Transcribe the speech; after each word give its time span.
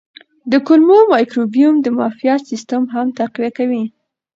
د 0.51 0.53
کولمو 0.67 0.97
مایکروبیوم 1.13 1.75
د 1.81 1.87
معافیت 1.97 2.41
سیستم 2.51 2.83
هم 2.93 3.07
تقویه 3.19 3.51
کوي. 3.57 3.83